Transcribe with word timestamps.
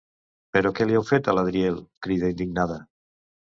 Però 0.55 0.71
què 0.79 0.87
li 0.87 0.97
heu 1.01 1.05
fet 1.09 1.29
a 1.29 1.35
l'Adriel? 1.39 1.79
—crida 2.01 2.35
indignada. 2.35 2.83